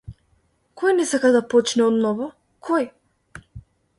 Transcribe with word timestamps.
Кој 0.81 0.95
не 0.99 1.05
сака 1.09 1.31
да 1.35 1.41
почне 1.51 1.85
одново, 1.89 2.31
кој? 2.69 2.91